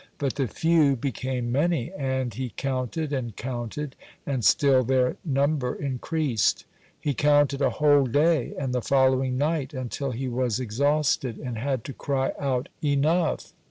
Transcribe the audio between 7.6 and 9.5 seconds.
a whole day, and the following